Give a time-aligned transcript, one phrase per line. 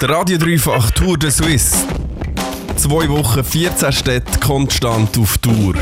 [0.00, 1.86] Der Radio Dreifach Tour de Suisse.
[2.74, 5.74] Zwei Wochen, 14 Städte konstant auf Tour.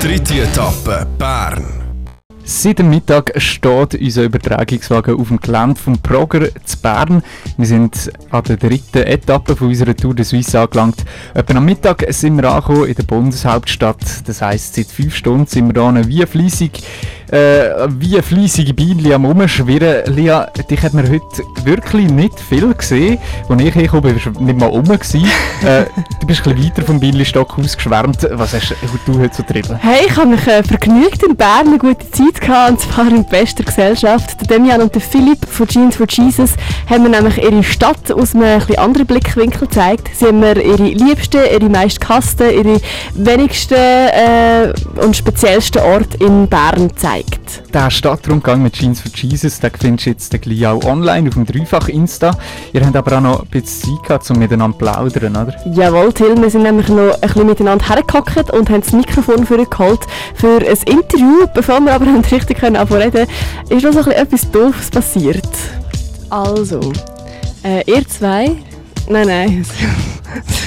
[0.00, 1.64] Dritte Etappe, Bern.
[2.46, 7.24] Seit dem Mittag steht unser Übertragungswagen auf dem Gelände vom Progrer zu Bern.
[7.56, 11.04] Wir sind an der dritten Etappe von unserer Tour de Suisse angelangt.
[11.32, 14.28] Etwa am Mittag sind wir angekommen in der Bundeshauptstadt.
[14.28, 16.82] Das heisst, seit fünf Stunden sind wir hier wie fleissig
[17.30, 20.14] äh, wie fleissige Bienen am Rumschwirren.
[20.14, 23.18] Lia, dich hat man heute wirklich nicht viel gesehen.
[23.48, 24.84] Als ich bin, warst du nicht mal rum.
[24.90, 24.96] äh,
[26.20, 28.28] du bist ein bisschen weiter vom Bienenstock ausgeschwärmt.
[28.32, 28.74] Was hast
[29.06, 29.78] du heute so getrieben?
[29.80, 33.24] Hey, ich habe mich äh, vergnügt in Bern, eine gute Zeit gehabt, und zwar in
[33.24, 34.40] bester Gesellschaft.
[34.40, 36.50] Der Demian und der Philipp von Jeans for Jesus
[36.88, 40.10] haben mir nämlich ihre Stadt aus einem etwas anderen Blickwinkel gezeigt.
[40.14, 42.80] Sie haben mir ihre liebsten, ihre meist gehassten, ihre
[43.14, 44.72] wenigsten äh,
[45.02, 47.62] und speziellsten Orte in Bern gezeigt gezeigt.
[47.72, 51.46] Der Stadtrundgang mit Jeans for Jesus, den findest du jetzt gleich auch online auf dem
[51.46, 52.36] Dreifach-Insta.
[52.72, 55.54] Ihr habt aber auch noch ein bisschen Zeit gehabt, um miteinander zu plaudern, oder?
[55.72, 59.64] Jawohl, Till, wir sind nämlich noch ein bisschen miteinander hergehockt und haben das Mikrofon für
[59.64, 60.00] geholt
[60.34, 61.46] für ein Interview.
[61.54, 63.26] Bevor wir aber richtig können reden
[63.68, 65.48] ist noch so ein bisschen etwas Doofes passiert.
[66.30, 66.80] Also,
[67.62, 68.56] äh, ihr zwei...
[69.06, 69.66] Nein, nein.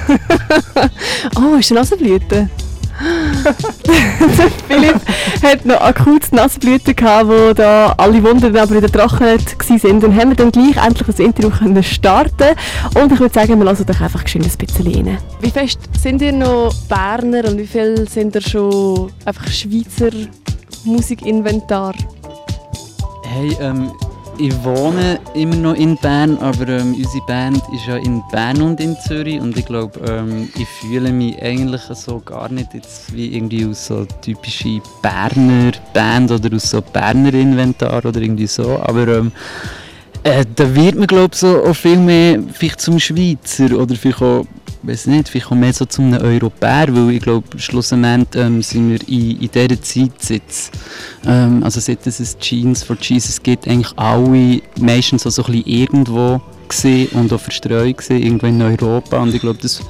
[1.36, 2.50] oh, ist eine Nasenblüte?
[4.68, 5.02] Philipp
[5.44, 10.00] hat noch akut Nassblüten gehabt, wo da alle Wunder aber wieder trocknet waren.
[10.00, 12.56] Dann haben wir dann gleich endlich das Interview können starten
[12.96, 15.18] und ich würde sagen, wir lassen doch einfach ein bisschen rein.
[15.42, 20.12] Wie fest sind ihr noch Berner und wie viel sind ihr schon einfach Schweizer
[20.84, 21.94] Musikinventar?
[23.24, 23.92] Hey, ähm,
[24.40, 28.80] ich wohne immer noch in Bern, aber ähm, unsere Band ist ja in Bern und
[28.80, 33.36] in Zürich und ich glaube, ähm, ich fühle mich eigentlich so gar nicht jetzt wie
[33.36, 39.08] irgendwie aus so typische Berner Band oder aus so Berner Inventar oder irgendwie so, aber
[39.08, 39.32] ähm,
[40.24, 44.22] äh, da wird man glaube ich so auch viel mehr vielleicht zum Schweizer oder vielleicht
[44.22, 44.46] auch
[44.88, 48.90] weiß nicht, vielleicht auch mehr so zu einem Europäer, weil ich glaube, schlussendlich ähm, sind
[48.90, 50.72] wir in, in dieser Zeit jetzt,
[51.26, 55.68] ähm, also seit es Jeans for Jesus gibt, eigentlich alle meistens so, so ein bisschen
[55.68, 56.42] irgendwo
[57.14, 59.18] und auch verstreut gesehen, irgendwo in Europa.
[59.20, 59.82] Und ich glaube, das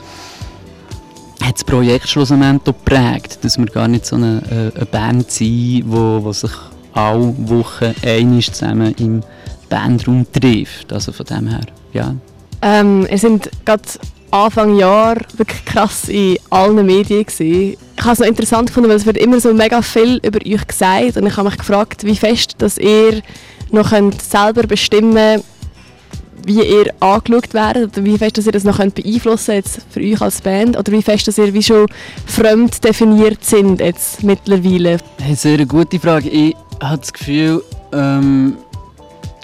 [1.41, 5.83] hat das Projekt schlussendlich geprägt, dass wir gar nicht so eine, äh, eine Band sind,
[5.87, 6.51] wo, wo sich
[6.93, 9.21] alle Wochen einmal zusammen im
[9.69, 11.61] Bandraum trifft, also von dem her,
[11.93, 12.15] ja.
[12.61, 13.83] Ähm, es sind gerade
[14.31, 17.77] Anfang Jahr wirklich krass in allen Medien gesehen.
[17.97, 20.67] Ich habe es noch interessant gefunden, weil es wird immer so mega viel über euch
[20.67, 23.21] gesagt und ich habe mich gefragt, wie fest, dass ihr
[23.71, 25.41] noch könnt selber bestimmen
[26.45, 29.99] wie ihr angeschaut werdet oder wie fest, dass ihr das noch könnt beeinflussen jetzt für
[29.99, 31.87] euch als Band oder wie fest, dass ihr wie schon
[32.25, 34.97] fremd definiert sind jetzt mittlerweile?
[35.19, 36.29] Hey, sehr eine gute Frage.
[36.29, 37.61] Ich habe das Gefühl,
[37.91, 38.55] ähm,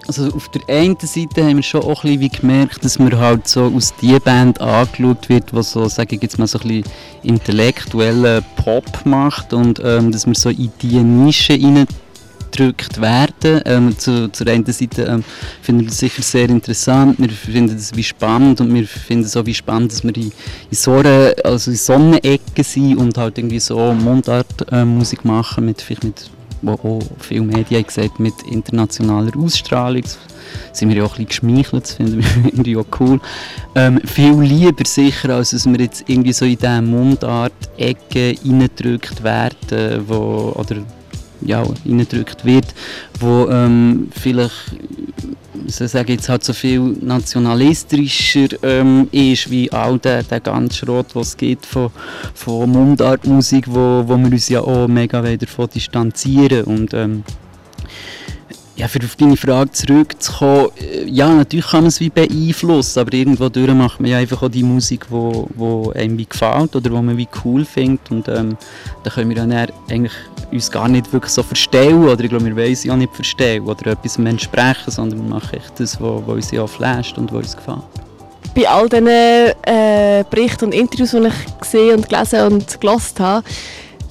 [0.08, 3.48] also auf der einen Seite haben wir schon auch ein bisschen gemerkt, dass man halt
[3.48, 6.84] so aus die Band angeschaut wird, die so, sage ich jetzt mal, so ein bisschen
[7.24, 13.62] intellektuellen Pop macht und ähm, dass wir so in diese Nische reingedrückt werden.
[13.66, 15.24] Ähm, zu, zur einen Seite ähm,
[15.62, 19.38] finden wir das sicher sehr interessant, wir finden das wie spannend und wir finden es
[19.38, 20.32] auch wie spannend, dass wir in, in
[20.72, 25.66] so einer, also in so einer Ecke sind und halt irgendwie so Mundartmusik äh, machen,
[25.66, 26.30] mit, vielleicht mit
[26.64, 30.04] wo auch viele Medien gesagt mit internationaler Ausstrahlung.
[30.72, 33.20] sind wir ja auch ein bisschen geschmeichelt, das finden wir auch cool.
[33.76, 40.04] Ähm, viel lieber sicher, als dass wir jetzt irgendwie so in diese Mundart-Ecke reingedrückt werden,
[40.08, 40.78] wo, oder
[41.42, 42.74] ja, reingedrückt wird,
[43.20, 44.78] wo ähm, vielleicht
[45.68, 51.08] so sage jetzt halt so viel nationalistischer ähm, ist, wie all der, der ganze Schrott,
[51.14, 51.92] was es von,
[52.34, 56.64] von Mundartmusik, wo, wo wir uns ja auch mega davon distanzieren.
[56.66, 57.24] Und ähm,
[58.76, 63.14] ja, für auf deine Frage zurückzukommen, äh, ja, natürlich kann man es wie beeinflussen, aber
[63.14, 66.76] irgendwo durch macht man ja einfach auch die Musik, die wo, wo einem wie gefällt
[66.76, 68.58] oder wo man wie cool findet und ähm,
[69.04, 70.14] da können wir dann eigentlich
[70.52, 73.64] uns gar nicht wirklich so verstellen oder ich glaube, wir wollen uns ja nicht verstellen
[73.64, 77.58] oder etwas entsprechen, sondern wir machen echt das, was uns ja flasht und was uns
[77.58, 77.84] gefällt.
[78.56, 83.44] Bei all diesen äh, Berichten und Interviews, die ich gesehen und gelesen und gelesen habe,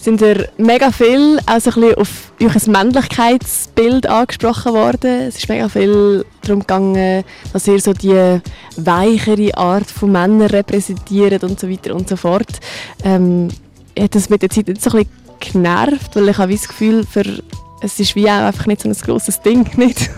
[0.02, 5.28] sind ihr mega viel also ein bisschen auf euer Männlichkeitsbild angesprochen worden.
[5.28, 7.22] Es ist mega viel darum gegangen,
[7.52, 8.40] dass ihr so die
[8.76, 12.58] weichere Art von Männern repräsentiert und so weiter und so fort.
[13.04, 13.48] Ähm,
[13.96, 15.06] hat das mit der Zeit nicht so ein
[15.40, 17.24] bisschen genervt, weil ich habe das Gefühl, für,
[17.80, 20.10] es ist wie auch einfach nicht so ein grosses Ding, nicht?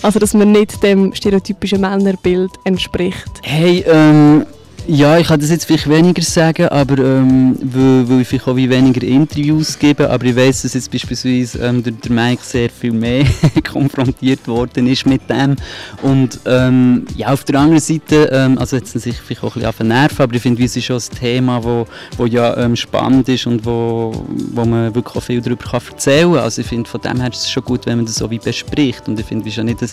[0.00, 3.30] Also, dass man nicht dem stereotypischen Männerbild entspricht.
[3.42, 4.46] Hey, ähm
[4.86, 8.56] Ja, ich kann das jetzt vielleicht weniger sagen, aber ähm, weil, weil ich vielleicht auch
[8.56, 12.92] weniger Interviews gebe, aber ich weiß, dass jetzt beispielsweise ähm, der, der Mike sehr viel
[12.92, 13.24] mehr
[13.70, 15.56] konfrontiert worden ist mit dem
[16.02, 19.88] und ähm, ja, auf der anderen Seite, ähm, also jetzt sich vielleicht auch ein bisschen
[19.88, 21.86] nerven, aber ich finde, es ist schon ein Thema, wo,
[22.16, 24.12] wo ja ähm, spannend ist und wo,
[24.52, 26.42] wo man wirklich auch viel darüber kann erzählen kann.
[26.42, 28.38] Also ich finde, von dem her ist es schon gut, wenn man das so wie
[28.38, 29.90] bespricht und ich finde, es ist ja nicht ein,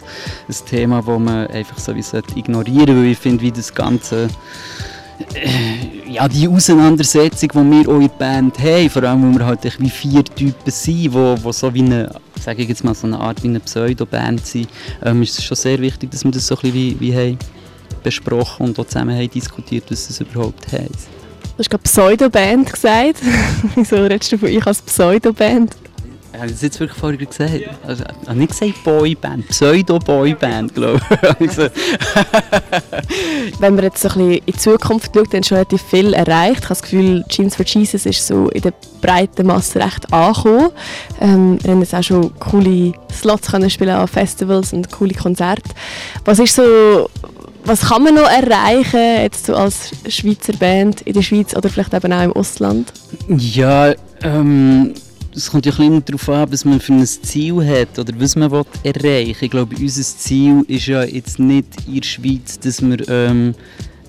[0.47, 2.03] ein Thema, das man einfach so wie
[2.35, 4.27] ignorieren sollte, weil ich finde, wie das Ganze
[6.07, 9.89] ja, die Auseinandersetzung, die wir in der Band haben, vor allem, weil wir halt wie
[9.89, 12.09] vier Typen sind, wo, wo so wie eine,
[12.39, 14.69] sage ich jetzt mal, so eine Art wie eine Pseudo-Band sind,
[15.03, 17.37] ähm, ist es schon sehr wichtig, dass wir das so ein bisschen wie, wie haben
[18.03, 21.09] besprochen und auch zusammen haben diskutiert, was das überhaupt heisst.
[21.43, 23.15] Du hast gerade Pseudo-Band gesagt.
[23.75, 25.75] Wieso redest du von ich als Pseudo-Band?
[26.37, 27.63] Habe ich das jetzt wirklich vorher gesagt?
[27.85, 31.01] Also, ich habe nicht gesagt Boyband, Pseudo-Boyband, glaube
[31.39, 31.57] ich.
[33.59, 36.59] Wenn man jetzt so ein bisschen in die Zukunft schaut, dann schon relativ viel erreicht.
[36.59, 40.69] Ich habe das Gefühl, Jeans for Jesus ist so in der breiten Masse recht angekommen.
[41.19, 45.69] Ähm, wir haben jetzt auch schon coole Slots können spielen an Festivals und coole Konzerte.
[46.25, 47.07] Was ist so
[47.67, 51.93] was kann man noch erreichen, jetzt so als Schweizer Band in der Schweiz oder vielleicht
[51.93, 52.93] eben auch im Ausland?
[53.27, 53.93] Ja,
[54.23, 54.93] ähm,
[55.37, 58.35] es kommt ja ein bisschen darauf an, was man für ein Ziel hat oder was
[58.35, 58.51] man
[58.83, 59.35] erreichen will.
[59.39, 63.53] Ich glaube, unser Ziel ist ja jetzt nicht in der Schweiz, dass wir ähm,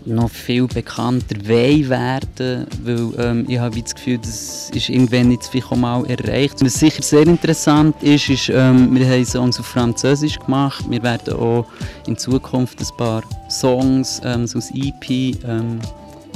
[0.06, 5.70] noch viel bekannter werden weil ähm, ich habe das Gefühl, das ist irgendwann jetzt vielleicht
[5.70, 6.64] auch mal erreicht.
[6.64, 10.82] Was sicher sehr interessant ist, ist, ähm, wir haben Songs auf Französisch gemacht.
[10.88, 11.66] Wir werden auch
[12.06, 15.10] in Zukunft ein paar Songs ähm, so als EP
[15.44, 15.78] ähm,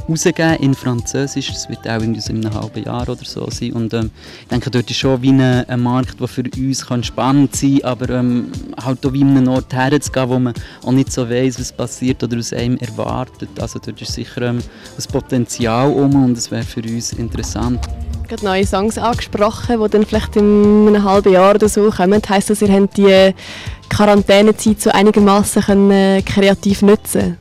[0.08, 1.48] rausgeben in Französisch.
[1.48, 3.72] Das wird auch in einem halben Jahr oder so sein.
[3.72, 4.10] Und ähm,
[4.42, 7.78] ich denke, dort ist schon wie ein, ein Markt, der für uns kann spannend sein
[7.80, 8.52] kann, aber ähm,
[8.82, 10.54] halt auch wie an einen Ort herzugehen, wo man
[10.84, 13.50] auch nicht so weiß, was passiert oder was einem erwartet.
[13.60, 14.58] Also dort ist sicher ähm,
[14.96, 17.80] das Potenzial um und es wäre für uns interessant.
[18.28, 22.22] Gerade neue Songs angesprochen, die dann vielleicht in einem halben Jahr oder so kommen.
[22.26, 23.34] Heißt das, ihr habt die
[23.90, 27.36] Quarantänezeit so einigermaßen äh, kreativ nutzen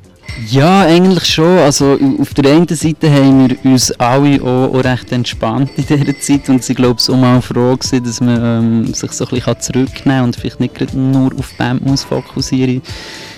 [0.49, 1.59] ja, eigentlich schon.
[1.59, 6.19] Also auf der einen Seite haben wir uns alle auch, auch recht entspannt in dieser
[6.19, 9.59] Zeit und sie glaube so mal froh gewesen, dass man ähm, sich so ein bisschen
[9.59, 12.81] zurücknehmen kann und vielleicht nicht nur auf die Band muss fokussieren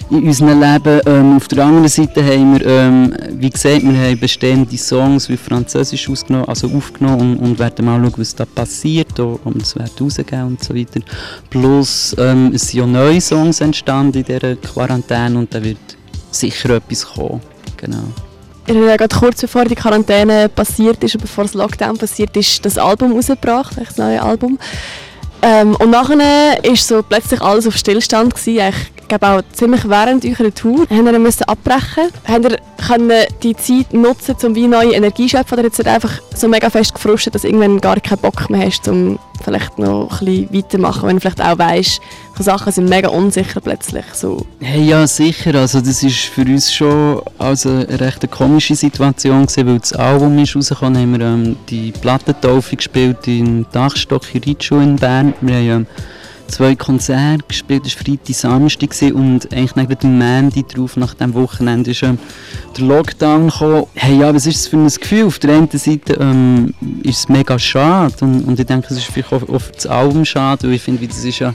[0.10, 1.02] in unserem Leben.
[1.06, 5.38] Ähm, auf der anderen Seite haben wir, ähm, wie gesagt, wir haben bestehende Songs wie
[5.38, 10.00] Französisch ausgenommen, also aufgenommen und, und werden mal schauen, was da passiert und es wird
[10.00, 11.00] rausgehen und so weiter.
[11.50, 15.98] Plus ähm, es sind ja neue Songs entstanden in dieser Quarantäne und da wird
[16.52, 17.42] sicher etwas kommen.
[17.78, 18.04] Genau.
[18.68, 22.66] Ihr habt ja gerade kurz bevor die Quarantäne passiert ist, bevor das Lockdown passiert ist,
[22.66, 24.58] das Album rausgebracht, das neue Album.
[25.42, 28.70] Ähm, und nachher ist so plötzlich alles auf Stillstand gewesen.
[28.70, 30.88] Ich glaube auch ziemlich während eurer Tour.
[30.90, 32.10] Haben wir abbrechen.
[32.28, 32.58] Haben ihr
[32.88, 33.12] können
[33.42, 35.58] die Zeit nutzen, um wie neue Energie zu schöpfen?
[35.58, 38.88] Oder jetzt einfach so mega fest gefrustet, dass du irgendwann gar keinen Bock mehr hast,
[38.88, 42.02] um vielleicht noch ein bisschen weitermachen, wenn du vielleicht auch weißt,
[42.38, 44.06] so Sachen sind mega unsicher plötzlich.
[44.14, 44.46] So.
[44.60, 45.56] Hey, ja, sicher.
[45.56, 50.38] Also das ist für uns schon also eine recht komische Situation gewesen, weil das Album
[50.40, 55.34] ist rausgekommen, haben wir ähm, die Plattentaufe gespielt im Dachstock in Ritschuh in Bern.
[55.42, 55.88] Wir haben ähm,
[56.48, 61.34] zwei Konzerte gespielt, das war Freitag, Samstag und eigentlich nach dem Mandy drauf, nach dem
[61.34, 62.18] Wochenende ist ähm,
[62.78, 63.86] der Lockdown gekommen.
[63.96, 65.26] Hey, ja, was ist das für ein Gefühl?
[65.26, 66.74] Auf der einen Seite ähm,
[67.04, 69.88] ist es mega schade und, und ich denke, es ist vielleicht auch, auch für das
[69.88, 71.54] Album schade, weil ich finde, das ist ja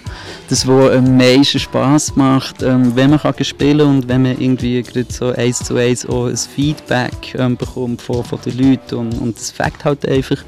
[0.48, 4.82] das, was am meisten Spass macht, ähm, wenn man kann spielen und wenn man irgendwie
[4.82, 9.12] gerade so eins zu eins auch ein Feedback ähm, bekommt von, von den Leuten und,
[9.20, 10.38] und das fängt halt einfach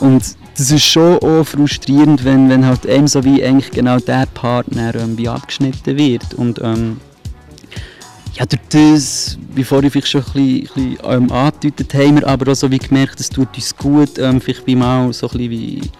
[0.00, 0.22] und
[0.56, 4.94] das ist schon auch frustrierend, wenn, wenn halt einem so wie eigentlich genau der Partner
[4.94, 6.34] ähm, abgeschnitten wird.
[6.34, 6.98] Und ähm,
[8.34, 12.52] ja, durch das, wie vorhin schon ein bisschen, ein bisschen ähm, angedeutet, haben wir aber
[12.52, 15.50] auch so wie gemerkt, es tut uns gut, ähm, vielleicht wie mal so ein bisschen
[15.50, 15.90] wie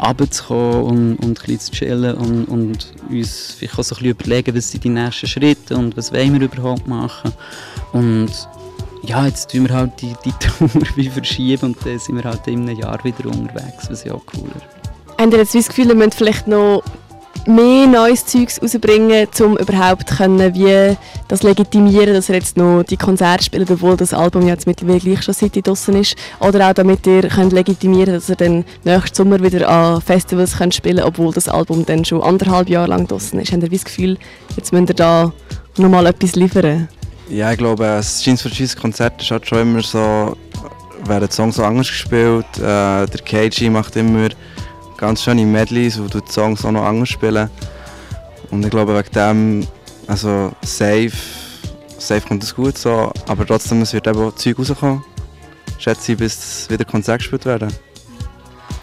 [0.00, 4.10] runterzukommen und, und ein bisschen zu chillen und, und uns vielleicht auch so ein bisschen
[4.10, 7.32] überlegen, was sind die nächsten Schritte und was wollen wir überhaupt machen.
[7.92, 8.30] Und
[9.02, 12.46] ja, jetzt tun wir halt die, die Tour wie verschieben und dann sind wir halt
[12.46, 14.60] in einem Jahr wieder unterwegs, was ja auch cooler.
[15.18, 16.82] Habt ihr jetzt das Gefühl, ihr müsst vielleicht noch
[17.46, 20.96] mehr neues Zeugs rausbringen, um überhaupt können, wie
[21.28, 25.22] das legitimieren, dass ihr jetzt noch die Konzerte spielt, obwohl das Album jetzt mittlerweile gleich
[25.22, 29.42] schon seit draußen ist, oder auch damit ihr könnt legitimieren, dass ihr dann nächsten Sommer
[29.42, 33.52] wieder an Festivals könnt spielen, obwohl das Album dann schon anderthalb Jahre lang draußen ist.
[33.52, 34.18] Habt ihr das Gefühl,
[34.56, 35.32] jetzt müsst ihr da
[35.78, 36.88] noch mal etwas liefern?
[37.30, 40.36] Ja, ich glaube, das Jeans for Jesus Konzert ist halt schon immer so,
[41.04, 42.44] werden die Songs so anders gespielt.
[42.58, 44.30] Äh, der KG macht immer
[44.96, 47.48] ganz schöne Medleys, wo die Songs auch noch anders spielen.
[48.50, 49.66] Und ich glaube, wegen dem,
[50.08, 51.12] also safe,
[51.98, 55.04] safe kommt es gut so, aber trotzdem, es wird eben auch Zeug rauskommen.
[55.78, 57.72] Schätze ich, bis wieder Konzerte gespielt werden.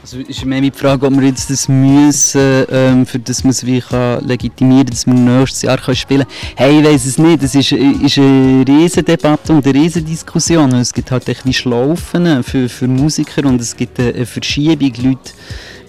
[0.08, 3.66] Also ist mehr die Frage, ob wir jetzt das müssen, ähm, für das man es
[3.66, 6.56] wie kann legitimieren kann, dass wir nächstes Jahr können spielen können.
[6.56, 7.44] Hey, ich weiß es nicht.
[7.44, 10.74] Das ist, ist eine riesen Debatte und eine riesen Diskussion.
[10.76, 14.94] Es gibt halt echt wie Schlaufen für, für Musiker und es gibt eine Verschiebung.
[14.98, 15.32] Leute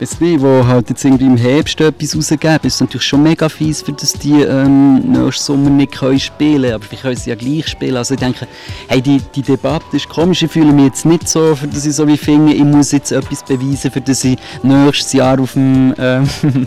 [0.01, 2.59] weiß nicht, die halt jetzt irgendwie im Herbst etwas rausgeben.
[2.63, 6.73] Ist natürlich schon mega fies, für dass die ähm, nächsten Sommer nicht können spielen.
[6.73, 7.97] Aber wir können sie ja gleich spielen.
[7.97, 8.47] Also ich denke,
[8.89, 10.43] hey, die, die Debatte ist komisch.
[10.43, 13.13] Ich fühle mich jetzt nicht so, für dass ich so wie finde, ich muss jetzt
[13.13, 16.29] etwas beweisen, für dass ich nächstes Jahr auf dem, ähm,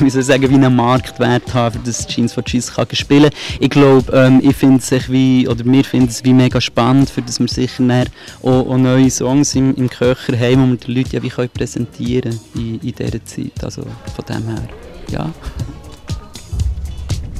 [0.00, 3.30] wie soll ich sagen, wie einen Marktwert habe, für dass Jeans for Cheese kann spielen
[3.60, 7.22] Ich glaube, ähm, ich finde es wie, oder wir finden es wie mega spannend, für
[7.22, 8.04] dass wir sicher
[8.42, 11.50] auch, auch neue Songs im, im Köcher haben, die wir den Leuten ja wie können
[11.50, 13.64] präsentieren können in, in dieser Zeit.
[13.64, 14.62] Also von dem her,
[15.10, 15.30] ja.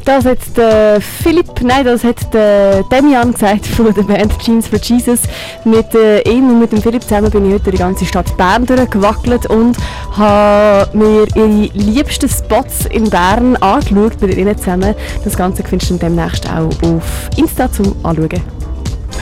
[0.08, 4.78] Das hat der Philipp, nein, das hat der Demian gesagt von der Band Jeans for
[4.78, 5.20] Jesus.
[5.66, 8.64] Mit äh, ihm und mit dem Philipp zusammen bin ich heute die ganze Stadt Bern
[8.64, 9.76] durchgewackelt und
[10.12, 14.94] habe mir ihre liebsten Spots in Bern angeschaut mit ihnen zusammen.
[15.24, 18.57] Das Ganze findest du demnächst auch auf Insta zum Anschauen.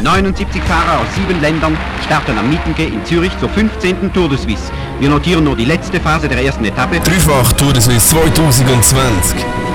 [0.02, 4.12] 79 Fahrer aus sieben Ländern starten am Mittenge in Zürich zur 15.
[4.12, 4.70] Tour de Suisse.
[5.00, 7.00] Wir notieren nur die letzte Phase der ersten Etappe.
[7.00, 9.65] Dreifach Tour de Suisse 2020.